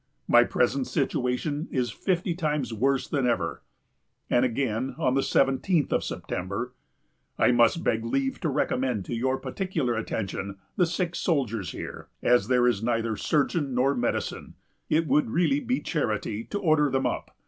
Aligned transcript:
My 0.27 0.43
present 0.43 0.87
situation 0.87 1.67
is 1.69 1.91
fifty 1.91 2.33
times 2.33 2.73
worse 2.73 3.07
than 3.07 3.27
ever." 3.27 3.61
And 4.31 4.43
again, 4.43 4.95
on 4.97 5.13
the 5.13 5.21
seventeenth 5.21 5.93
of 5.93 6.03
September: 6.03 6.73
"I 7.37 7.51
must 7.51 7.83
beg 7.83 8.03
leave 8.03 8.39
to 8.39 8.49
recommend 8.49 9.05
to 9.05 9.13
your 9.15 9.37
particular 9.37 9.93
attention 9.93 10.57
the 10.75 10.87
sick 10.87 11.13
soldiers 11.13 11.69
here; 11.71 12.07
as 12.23 12.47
there 12.47 12.67
is 12.67 12.81
neither 12.81 13.15
surgeon 13.15 13.75
nor 13.75 13.93
medicine, 13.93 14.55
it 14.89 15.05
would 15.05 15.29
really 15.29 15.59
be 15.59 15.79
charity 15.81 16.45
to 16.45 16.57
order 16.57 16.89
them 16.89 17.05
up. 17.05 17.37